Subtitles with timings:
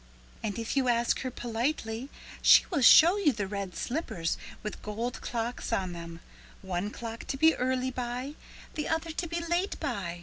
[0.41, 2.09] "And if you ask her politely,
[2.41, 6.21] she will show you the red slippers with gold clocks on them,
[6.63, 8.33] one clock to be early by,
[8.73, 10.19] the other to be late by.